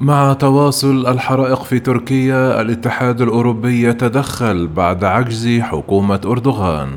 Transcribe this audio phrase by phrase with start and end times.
[0.00, 6.88] مع تواصل الحرائق في تركيا الاتحاد الأوروبي يتدخل بعد عجز حكومة أردوغان.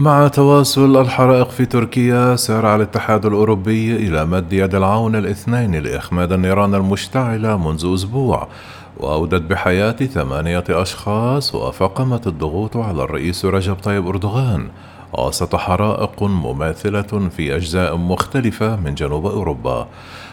[0.00, 6.74] مع تواصل الحرائق في تركيا سارع الاتحاد الأوروبي إلى مد يد العون الاثنين لإخماد النيران
[6.74, 8.48] المشتعلة منذ أسبوع
[8.96, 14.68] وأودت بحياة ثمانية أشخاص وفقمت الضغوط على الرئيس رجب طيب أردوغان.
[15.12, 19.88] وسط حرائق مماثلة في أجزاء مختلفة من جنوب أوروبا.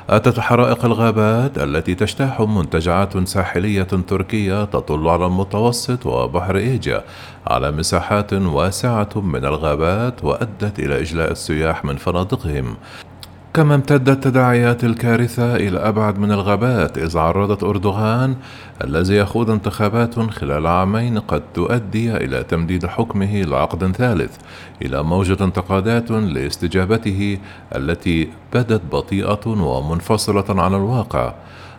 [0.09, 7.03] أتت حرائق الغابات التي تجتاح منتجعات ساحلية تركية تطل على المتوسط وبحر إيجا
[7.47, 12.75] على مساحات واسعة من الغابات وأدت إلى إجلاء السياح من فنادقهم.
[13.57, 18.35] كما امتدت تداعيات الكارثة إلى أبعد من الغابات إذ عرضت أردوغان
[18.83, 24.37] الذي يخوض انتخابات خلال عامين قد تؤدي إلى تمديد حكمه لعقد ثالث
[24.81, 27.37] إلى موجة انتقادات لاستجابته
[27.75, 31.33] التي بدت بطيئة ومنفصلة عن الواقع.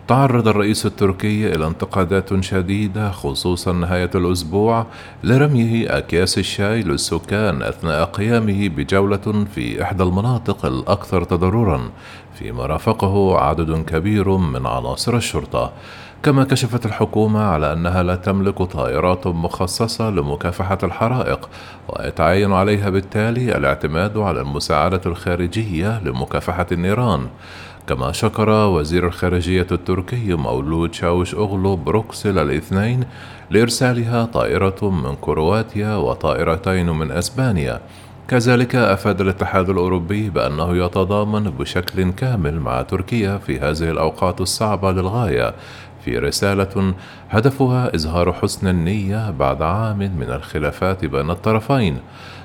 [0.08, 4.86] تعرض الرئيس التركي إلى انتقادات شديدة خصوصا نهاية الأسبوع
[5.24, 11.90] لرميه أكياس الشاي للسكان أثناء قيامه بجولة في إحدى المناطق الأكثر تضررا
[12.34, 15.72] فيما رافقه عدد كبير من عناصر الشرطة.
[16.22, 21.48] كما كشفت الحكومة على أنها لا تملك طائرات مخصصة لمكافحة الحرائق
[21.88, 27.26] ويتعين عليها بالتالي الاعتماد على المساعدة الخارجية لمكافحة النيران.
[27.88, 33.04] كما شكر وزير الخارجية التركي مولود شاوش أغلو بروكسل الاثنين
[33.50, 37.80] لإرسالها طائرة من كرواتيا وطائرتين من أسبانيا.
[38.28, 45.54] كذلك أفاد الاتحاد الأوروبي بأنه يتضامن بشكل كامل مع تركيا في هذه الأوقات الصعبة للغاية
[46.04, 46.94] في رسالة
[47.30, 51.98] هدفها إظهار حسن النية بعد عام من الخلافات بين الطرفين.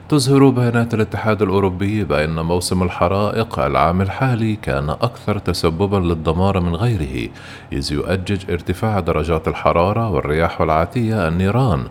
[0.10, 7.30] تظهر بيانات الاتحاد الأوروبي بأن موسم الحرائق العام الحالي كان أكثر تسببا للدمار من غيره
[7.74, 11.84] إذ يؤجج ارتفاع درجات الحرارة والرياح العاتية النيران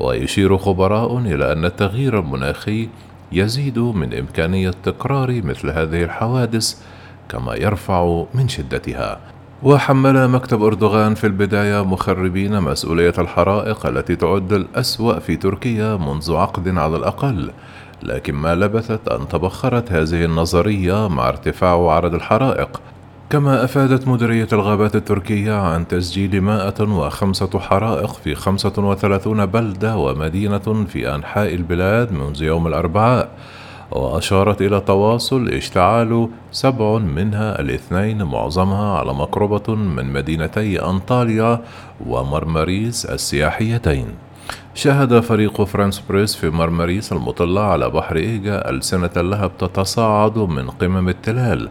[0.00, 2.88] ويشير خبراء إلى أن التغيير المناخي
[3.32, 6.74] يزيد من إمكانية تكرار مثل هذه الحوادث
[7.28, 9.20] كما يرفع من شدتها.
[9.62, 16.78] وحمل مكتب أردوغان في البداية مخربين مسؤولية الحرائق التي تعد الأسوأ في تركيا منذ عقد
[16.78, 17.50] على الأقل.
[18.02, 22.80] لكن ما لبثت أن تبخرت هذه النظرية مع ارتفاع عدد الحرائق.
[23.30, 31.54] كما أفادت مديرية الغابات التركية عن تسجيل 105 حرائق في 35 بلدة ومدينة في أنحاء
[31.54, 33.28] البلاد منذ يوم الأربعاء.
[33.90, 41.62] وأشارت إلى تواصل اشتعال سبع منها الاثنين معظمها على مقربة من مدينتي أنطاليا
[42.06, 44.06] ومرمريس السياحيتين.
[44.74, 51.08] شهد فريق فرانس بريس في مرمريس المطلة على بحر إيجا ألسنة اللهب تتصاعد من قمم
[51.08, 51.68] التلال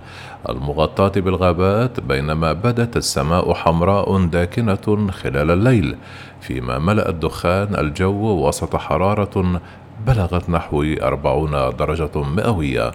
[0.50, 5.96] المغطاة بالغابات بينما بدت السماء حمراء داكنة خلال الليل
[6.42, 9.62] فيما ملأ الدخان الجو وسط حرارة
[10.08, 12.92] بلغت نحو أربعون درجة مئوية.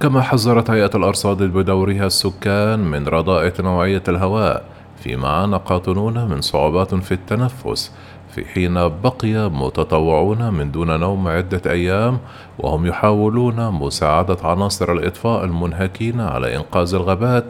[0.00, 4.64] كما حذرت هيئة الأرصاد بدورها السكان من رداءة نوعية الهواء
[4.96, 7.92] فيما عانى قاطنون من صعوبات في التنفس
[8.30, 12.18] في حين بقي متطوعون من دون نوم عدة أيام
[12.58, 17.44] وهم يحاولون مساعدة عناصر الإطفاء المنهكين على إنقاذ الغابات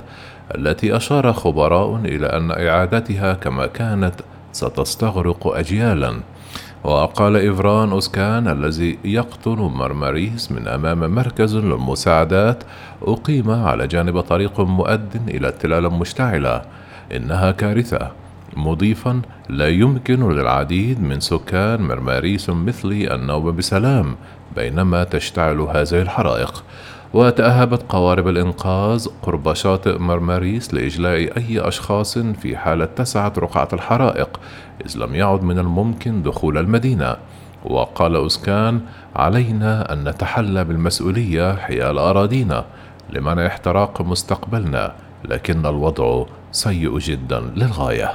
[0.55, 4.15] التي أشار خبراء إلى أن إعادتها كما كانت
[4.53, 6.21] ستستغرق أجيالا.
[6.87, 12.65] وقال إفران أوسكان الذي يقطن مرمريس من أمام مركز للمساعدات
[13.03, 16.63] أقيم على جانب طريق مؤد إلى التلال المشتعلة
[17.17, 18.11] إنها كارثة.
[18.57, 24.17] مضيفا لا يمكن للعديد من سكان مرماريس مثلي النوم بسلام
[24.57, 26.65] بينما تشتعل هذه الحرائق.
[27.17, 34.41] وتأهبت قوارب الإنقاذ قرب شاطئ مرماريس لإجلاء أي أشخاص في حالة اتسعت رقعة الحرائق
[34.87, 37.17] إذ لم يعد من الممكن دخول المدينة.
[37.65, 38.81] وقال أوسكان
[39.17, 42.65] علينا أن نتحلى بالمسؤولية حيال أراضينا
[43.11, 44.95] لمنع احتراق مستقبلنا
[45.25, 48.15] لكن الوضع سيء جدا للغاية.